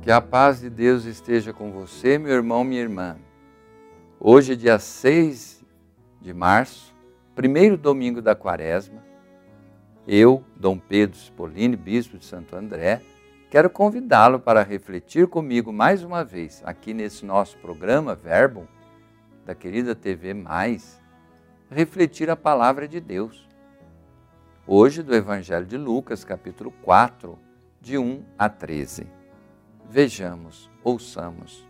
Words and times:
Que 0.00 0.12
a 0.12 0.20
paz 0.20 0.60
de 0.60 0.70
Deus 0.70 1.04
esteja 1.04 1.52
com 1.52 1.72
você, 1.72 2.18
meu 2.18 2.32
irmão, 2.32 2.62
minha 2.62 2.80
irmã. 2.80 3.16
Hoje, 4.20 4.54
dia 4.54 4.78
6 4.78 5.64
de 6.20 6.32
março, 6.32 6.94
primeiro 7.34 7.76
domingo 7.76 8.22
da 8.22 8.34
quaresma, 8.34 9.02
eu, 10.06 10.42
Dom 10.56 10.78
Pedro 10.78 11.16
Spolini, 11.16 11.76
bispo 11.76 12.16
de 12.16 12.24
Santo 12.24 12.54
André, 12.54 13.02
quero 13.50 13.68
convidá-lo 13.68 14.38
para 14.38 14.62
refletir 14.62 15.26
comigo 15.26 15.72
mais 15.72 16.02
uma 16.04 16.24
vez 16.24 16.62
aqui 16.64 16.94
nesse 16.94 17.26
nosso 17.26 17.58
programa 17.58 18.14
Verbo 18.14 18.68
da 19.44 19.54
querida 19.54 19.96
TV 19.96 20.32
Mais, 20.32 21.00
refletir 21.70 22.30
a 22.30 22.36
palavra 22.36 22.86
de 22.86 23.00
Deus. 23.00 23.48
Hoje 24.66 25.02
do 25.02 25.14
Evangelho 25.14 25.66
de 25.66 25.76
Lucas, 25.76 26.24
capítulo 26.24 26.70
4, 26.82 27.36
de 27.80 27.98
1 27.98 28.24
a 28.38 28.48
13. 28.48 29.17
Vejamos, 29.88 30.70
ouçamos. 30.84 31.66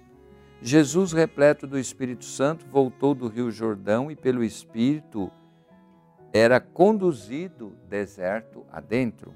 Jesus, 0.61 1.13
repleto 1.13 1.67
do 1.67 1.79
Espírito 1.79 2.25
Santo, 2.25 2.67
voltou 2.67 3.15
do 3.15 3.29
Rio 3.29 3.51
Jordão 3.51 4.11
e 4.11 4.17
pelo 4.17 4.43
Espírito 4.43 5.31
era 6.33 6.61
conduzido 6.61 7.77
deserto 7.89 8.67
adentro. 8.73 9.33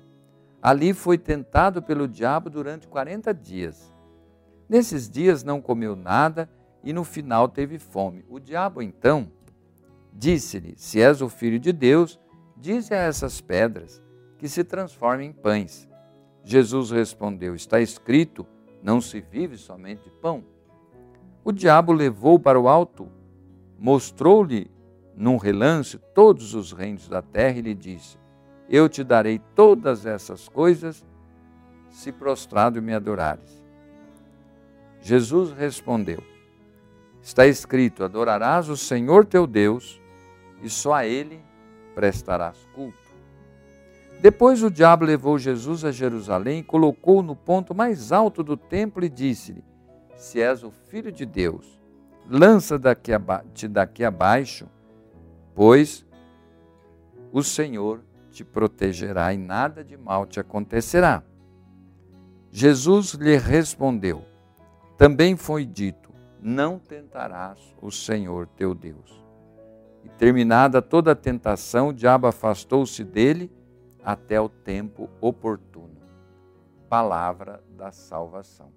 Ali 0.61 0.93
foi 0.93 1.17
tentado 1.17 1.81
pelo 1.81 2.09
diabo 2.09 2.51
durante 2.51 2.89
40 2.89 3.33
dias. 3.33 3.93
Nesses 4.69 5.09
dias 5.09 5.45
não 5.45 5.61
comeu 5.61 5.95
nada 5.95 6.49
e 6.83 6.93
no 6.93 7.05
final 7.05 7.49
teve 7.49 7.79
fome. 7.79 8.25
O 8.29 8.41
diabo 8.41 8.83
então 8.83 9.31
disse-lhe: 10.13 10.75
Se 10.77 11.01
és 11.01 11.23
o 11.23 11.29
filho 11.29 11.59
de 11.59 11.73
Deus, 11.73 12.19
dize 12.57 12.93
a 12.93 12.99
essas 12.99 13.41
pedras 13.41 14.03
que 14.39 14.49
se 14.49 14.65
transformem 14.65 15.31
em 15.31 15.33
pães. 15.33 15.89
Jesus 16.45 16.91
respondeu: 16.91 17.55
Está 17.55 17.81
escrito: 17.81 18.47
Não 18.83 19.01
se 19.01 19.21
vive 19.21 19.57
somente 19.57 20.05
de 20.05 20.11
pão. 20.11 20.45
O 21.45 21.53
diabo 21.53 21.93
levou 21.93 22.39
para 22.39 22.61
o 22.61 22.69
alto, 22.69 23.09
mostrou-lhe 23.79 24.71
num 25.15 25.37
relance 25.37 25.99
todos 26.15 26.55
os 26.55 26.73
reinos 26.73 27.09
da 27.09 27.23
terra 27.23 27.59
e 27.59 27.63
lhe 27.63 27.75
disse: 27.75 28.19
Eu 28.69 28.89
te 28.89 29.05
darei 29.05 29.41
todas 29.55 30.05
essas 30.07 30.49
coisas 30.49 31.05
se 31.91 32.11
prostrado 32.11 32.81
me 32.81 32.93
adorares. 32.93 33.63
Jesus 35.01 35.53
respondeu: 35.53 36.23
Está 37.21 37.47
escrito: 37.47 38.05
Adorarás 38.05 38.69
o 38.69 38.77
Senhor 38.77 39.25
teu 39.25 39.47
Deus 39.47 40.01
e 40.63 40.71
só 40.71 40.95
a 40.95 41.07
ele 41.07 41.41
prestarás 41.95 42.57
culto. 42.75 43.02
Depois 44.23 44.63
o 44.63 44.71
diabo 44.71 45.05
levou 45.05 45.37
Jesus 45.37 45.85
a 45.85 45.91
Jerusalém 45.91 46.61
e 46.61 46.63
colocou-o 46.63 47.25
no 47.25 47.35
ponto 47.35 47.75
mais 47.75 48.13
alto 48.13 48.41
do 48.45 48.57
templo 48.57 49.05
e 49.05 49.09
disse-lhe: 49.09 49.65
Se 50.15 50.41
és 50.41 50.63
o 50.63 50.71
filho 50.71 51.11
de 51.11 51.27
Deus, 51.27 51.81
lança-te 52.31 53.67
daqui 53.67 54.05
abaixo 54.05 54.69
pois 55.57 56.07
o 57.33 57.43
Senhor 57.43 58.01
te 58.31 58.45
protegerá 58.45 59.35
e 59.35 59.37
nada 59.37 59.83
de 59.83 59.97
mal 59.97 60.25
te 60.25 60.39
acontecerá. 60.39 61.25
Jesus 62.49 63.15
lhe 63.15 63.37
respondeu: 63.37 64.25
Também 64.97 65.37
foi 65.37 65.67
dito: 65.67 66.13
Não 66.41 66.79
tentarás 66.79 67.59
o 67.83 67.91
Senhor 67.91 68.47
teu 68.47 68.73
Deus. 68.73 69.21
E 70.05 70.09
terminada 70.11 70.81
toda 70.81 71.11
a 71.11 71.17
tentação, 71.17 71.89
o 71.89 71.93
diabo 71.93 72.29
afastou-se 72.29 73.03
dele 73.03 73.51
até 74.05 74.41
o 74.41 74.49
tempo 74.49 75.09
oportuno. 75.21 75.97
Palavra 76.89 77.63
da 77.71 77.91
salvação. 77.91 78.73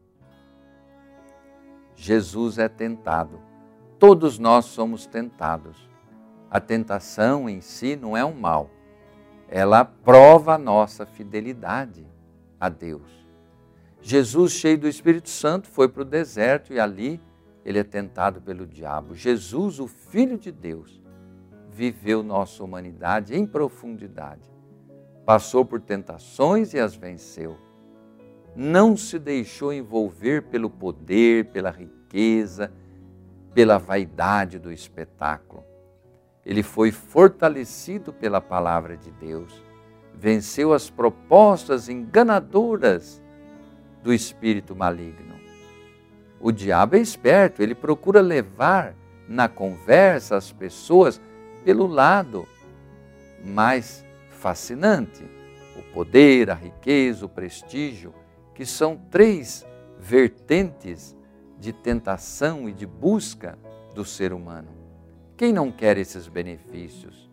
Jesus 1.95 2.57
é 2.57 2.67
tentado. 2.67 3.41
Todos 3.97 4.37
nós 4.37 4.65
somos 4.65 5.05
tentados 5.05 5.89
a 6.55 6.59
tentação 6.61 7.49
em 7.49 7.59
si 7.59 7.97
não 7.97 8.15
é 8.15 8.23
um 8.23 8.33
mal. 8.33 8.69
Ela 9.49 9.83
prova 9.83 10.53
a 10.53 10.57
nossa 10.57 11.05
fidelidade 11.05 12.07
a 12.57 12.69
Deus. 12.69 13.27
Jesus, 14.01 14.53
cheio 14.53 14.77
do 14.77 14.87
Espírito 14.87 15.27
Santo, 15.27 15.67
foi 15.67 15.89
para 15.89 16.03
o 16.03 16.05
deserto 16.05 16.71
e 16.71 16.79
ali 16.79 17.19
ele 17.65 17.77
é 17.77 17.83
tentado 17.83 18.39
pelo 18.39 18.65
diabo. 18.65 19.15
Jesus, 19.15 19.81
o 19.81 19.87
Filho 19.87 20.37
de 20.37 20.49
Deus, 20.49 21.03
viveu 21.69 22.23
nossa 22.23 22.63
humanidade 22.63 23.35
em 23.35 23.45
profundidade. 23.45 24.54
Passou 25.25 25.65
por 25.65 25.79
tentações 25.81 26.73
e 26.73 26.79
as 26.79 26.95
venceu. 26.95 27.57
Não 28.55 28.95
se 28.95 29.19
deixou 29.19 29.73
envolver 29.73 30.43
pelo 30.43 30.69
poder, 30.69 31.45
pela 31.45 31.71
riqueza, 31.71 32.71
pela 33.53 33.77
vaidade 33.77 34.59
do 34.59 34.71
espetáculo 34.71 35.63
ele 36.45 36.61
foi 36.61 36.91
fortalecido 36.91 38.13
pela 38.13 38.39
palavra 38.39 38.95
de 38.95 39.09
Deus, 39.11 39.51
venceu 40.13 40.73
as 40.73 40.89
propostas 40.89 41.89
enganadoras 41.89 43.21
do 44.03 44.13
espírito 44.13 44.75
maligno. 44.75 45.33
O 46.39 46.51
diabo 46.51 46.95
é 46.95 46.99
esperto, 46.99 47.63
ele 47.63 47.73
procura 47.73 48.21
levar 48.21 48.93
na 49.27 49.49
conversa 49.49 50.37
as 50.37 50.51
pessoas 50.51 51.19
pelo 51.63 51.87
lado 51.87 52.47
mais 53.43 54.05
fascinante, 54.45 55.27
o 55.75 55.81
poder, 55.91 56.51
a 56.51 56.53
riqueza, 56.53 57.25
o 57.25 57.29
prestígio, 57.29 58.13
que 58.53 58.63
são 58.63 58.95
três 59.09 59.65
vertentes 59.97 61.17
de 61.57 61.73
tentação 61.73 62.69
e 62.69 62.71
de 62.71 62.85
busca 62.85 63.57
do 63.95 64.05
ser 64.05 64.31
humano. 64.31 64.67
Quem 65.35 65.51
não 65.51 65.71
quer 65.71 65.97
esses 65.97 66.27
benefícios? 66.27 67.27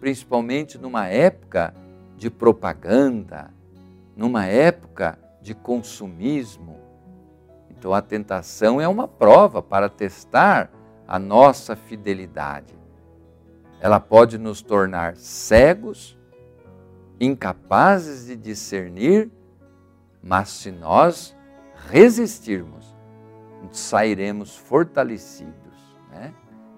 Principalmente 0.00 0.78
numa 0.78 1.06
época 1.06 1.74
de 2.16 2.30
propaganda, 2.30 3.52
numa 4.16 4.46
época 4.46 5.18
de 5.42 5.54
consumismo. 5.54 6.80
Então 7.68 7.92
a 7.92 8.00
tentação 8.00 8.80
é 8.80 8.88
uma 8.88 9.06
prova 9.06 9.62
para 9.62 9.90
testar 9.90 10.70
a 11.06 11.18
nossa 11.18 11.76
fidelidade. 11.76 12.74
Ela 13.78 14.00
pode 14.00 14.38
nos 14.38 14.62
tornar 14.62 15.16
cegos, 15.16 16.15
incapazes 17.20 18.26
de 18.26 18.36
discernir, 18.36 19.30
mas 20.22 20.48
se 20.48 20.70
nós 20.70 21.36
resistirmos, 21.88 22.94
sairemos 23.72 24.56
fortalecidos. 24.56 25.54
Né? 26.10 26.32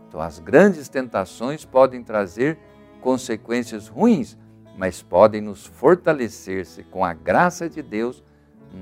Então, 0.09 0.21
as 0.21 0.38
grandes 0.38 0.88
tentações 0.88 1.65
podem 1.65 2.03
trazer 2.03 2.59
consequências 3.00 3.88
ruins, 3.88 4.37
mas 4.76 5.03
podem 5.03 5.41
nos 5.41 5.66
fortalecer 5.66 6.65
se, 6.66 6.82
com 6.84 7.05
a 7.05 7.12
graça 7.12 7.69
de 7.69 7.82
Deus, 7.82 8.22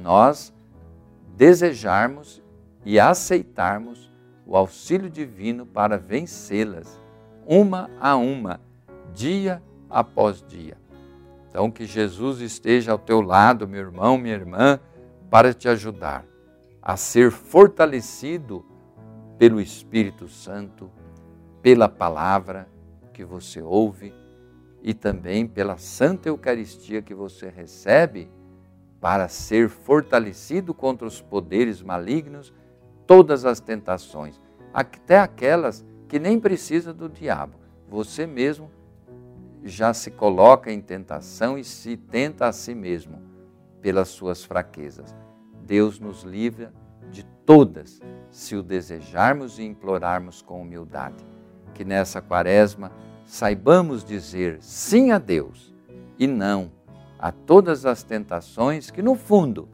nós 0.02 0.52
desejarmos 1.36 2.42
e 2.84 3.00
aceitarmos 3.00 4.12
o 4.46 4.56
auxílio 4.56 5.10
divino 5.10 5.66
para 5.66 5.98
vencê-las, 5.98 7.00
uma 7.46 7.90
a 8.00 8.16
uma, 8.16 8.60
dia 9.12 9.62
após 9.90 10.42
dia. 10.46 10.76
Então, 11.56 11.70
que 11.70 11.86
Jesus 11.86 12.42
esteja 12.42 12.92
ao 12.92 12.98
teu 12.98 13.22
lado, 13.22 13.66
meu 13.66 13.80
irmão, 13.80 14.18
minha 14.18 14.34
irmã, 14.34 14.78
para 15.30 15.54
te 15.54 15.70
ajudar 15.70 16.22
a 16.82 16.98
ser 16.98 17.30
fortalecido 17.30 18.62
pelo 19.38 19.58
Espírito 19.58 20.28
Santo 20.28 20.90
pela 21.62 21.88
palavra 21.88 22.68
que 23.14 23.24
você 23.24 23.62
ouve 23.62 24.12
e 24.82 24.92
também 24.92 25.46
pela 25.46 25.78
Santa 25.78 26.28
Eucaristia 26.28 27.00
que 27.00 27.14
você 27.14 27.48
recebe 27.48 28.30
para 29.00 29.26
ser 29.26 29.70
fortalecido 29.70 30.74
contra 30.74 31.06
os 31.08 31.22
poderes 31.22 31.80
malignos, 31.80 32.52
todas 33.06 33.46
as 33.46 33.60
tentações, 33.60 34.38
até 34.74 35.18
aquelas 35.20 35.82
que 36.06 36.18
nem 36.18 36.38
precisa 36.38 36.92
do 36.92 37.08
diabo. 37.08 37.54
Você 37.88 38.26
mesmo 38.26 38.70
já 39.68 39.92
se 39.92 40.10
coloca 40.10 40.72
em 40.72 40.80
tentação 40.80 41.58
e 41.58 41.64
se 41.64 41.96
tenta 41.96 42.46
a 42.46 42.52
si 42.52 42.74
mesmo 42.74 43.20
pelas 43.80 44.08
suas 44.08 44.44
fraquezas. 44.44 45.14
Deus 45.64 45.98
nos 45.98 46.22
livra 46.22 46.72
de 47.10 47.24
todas, 47.44 48.00
se 48.30 48.56
o 48.56 48.62
desejarmos 48.62 49.58
e 49.58 49.64
implorarmos 49.64 50.42
com 50.42 50.60
humildade 50.60 51.24
que 51.76 51.84
nessa 51.84 52.22
quaresma 52.22 52.90
saibamos 53.26 54.02
dizer 54.02 54.58
sim 54.62 55.10
a 55.10 55.18
Deus 55.18 55.74
e 56.18 56.26
não 56.26 56.72
a 57.18 57.30
todas 57.30 57.84
as 57.84 58.02
tentações 58.02 58.90
que, 58.90 59.02
no 59.02 59.14
fundo, 59.14 59.68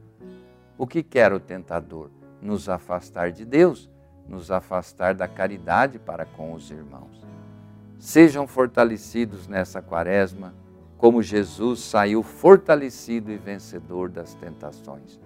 o 0.77 0.87
que 0.87 1.03
quer 1.03 1.33
o 1.33 1.39
tentador? 1.39 2.11
Nos 2.41 2.69
afastar 2.69 3.31
de 3.31 3.45
Deus, 3.45 3.89
nos 4.29 4.51
afastar 4.51 5.15
da 5.15 5.29
caridade 5.29 5.99
para 5.99 6.25
com 6.25 6.55
os 6.55 6.71
irmãos. 6.73 7.22
Sejam 8.03 8.49
fortalecidos 8.49 9.47
nessa 9.47 9.81
quaresma, 9.81 10.53
como 10.99 11.23
Jesus 11.23 11.79
saiu 11.79 12.21
fortalecido 12.21 13.31
e 13.31 13.37
vencedor 13.37 14.09
das 14.09 14.35
tentações. 14.35 15.21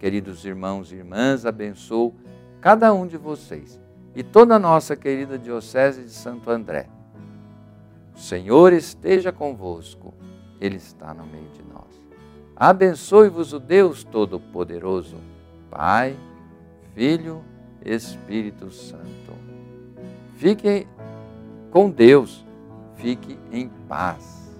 Queridos 0.00 0.44
irmãos 0.44 0.90
e 0.90 0.96
irmãs, 0.96 1.46
abençoo 1.46 2.12
cada 2.60 2.92
um 2.92 3.06
de 3.06 3.16
vocês 3.16 3.80
e 4.16 4.24
toda 4.24 4.56
a 4.56 4.58
nossa 4.58 4.96
querida 4.96 5.38
Diocese 5.38 6.02
de 6.02 6.10
Santo 6.10 6.50
André. 6.50 6.88
O 8.16 8.18
Senhor 8.18 8.72
esteja 8.72 9.30
convosco, 9.30 10.12
Ele 10.60 10.78
está 10.78 11.14
no 11.14 11.24
meio 11.24 11.50
de 11.50 11.62
nós. 11.72 12.02
Abençoe-vos 12.56 13.52
o 13.52 13.60
Deus 13.60 14.02
Todo-Poderoso, 14.02 15.18
Pai, 15.70 16.16
Filho, 16.96 17.44
Espírito 17.84 18.72
Santo. 18.72 19.32
Fique 20.34 20.88
com 21.72 21.90
Deus, 21.90 22.44
fique 22.96 23.38
em 23.50 23.68
paz. 23.88 24.51